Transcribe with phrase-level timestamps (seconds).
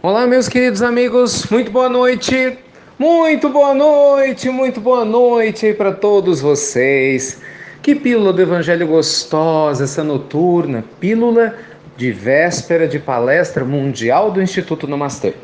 [0.00, 2.56] Olá, meus queridos amigos, muito boa noite.
[2.96, 7.40] Muito boa noite, muito boa noite para todos vocês.
[7.82, 11.56] Que pílula do Evangelho gostosa, essa noturna, pílula
[11.96, 15.34] de véspera de palestra mundial do Instituto Namastê.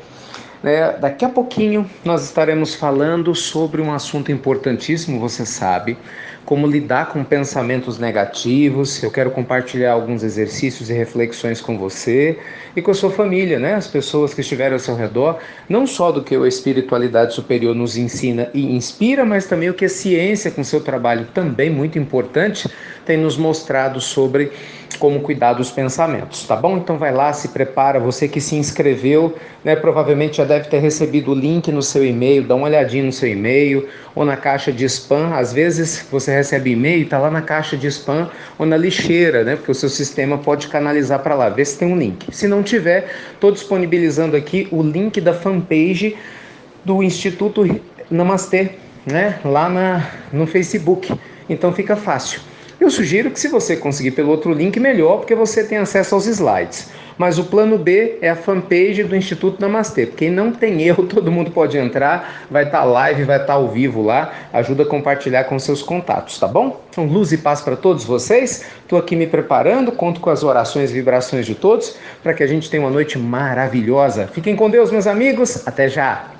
[0.65, 5.99] É, daqui a pouquinho nós estaremos falando sobre um assunto importantíssimo, você sabe,
[6.47, 9.03] como lidar com pensamentos negativos.
[9.03, 12.39] Eu quero compartilhar alguns exercícios e reflexões com você
[12.75, 13.75] e com a sua família, né?
[13.75, 15.39] As pessoas que estiverem ao seu redor,
[15.69, 19.85] não só do que a espiritualidade superior nos ensina e inspira, mas também o que
[19.85, 22.71] a ciência, com seu trabalho também muito importante,
[23.05, 24.51] tem nos mostrado sobre
[24.99, 26.77] como cuidar dos pensamentos, tá bom?
[26.77, 31.33] Então vai lá, se prepara, você que se inscreveu, né, provavelmente já deve ter recebido
[31.33, 34.85] o link no seu e-mail, dá uma olhadinha no seu e-mail ou na caixa de
[34.85, 35.35] spam.
[35.35, 39.45] Às vezes você recebe e-mail e tá lá na caixa de spam ou na lixeira,
[39.45, 39.57] né?
[39.57, 42.27] Porque o seu sistema pode canalizar para lá, ver se tem um link.
[42.35, 46.17] Se não tiver, estou disponibilizando aqui o link da fanpage
[46.85, 47.81] do Instituto
[48.11, 48.71] Namastê,
[49.07, 49.39] né?
[49.45, 51.13] Lá na, no Facebook.
[51.49, 52.41] Então fica fácil.
[52.81, 56.27] Eu sugiro que se você conseguir pelo outro link, melhor, porque você tem acesso aos
[56.27, 56.91] slides.
[57.17, 60.07] Mas o plano B é a fanpage do Instituto Namastê.
[60.07, 63.53] Quem não tem erro, todo mundo pode entrar, vai estar tá live, vai estar tá
[63.55, 66.81] ao vivo lá, ajuda a compartilhar com seus contatos, tá bom?
[66.91, 68.65] Então, luz e paz para todos vocês.
[68.83, 72.47] Estou aqui me preparando, conto com as orações e vibrações de todos para que a
[72.47, 74.29] gente tenha uma noite maravilhosa.
[74.33, 75.67] Fiquem com Deus, meus amigos.
[75.67, 76.34] Até já!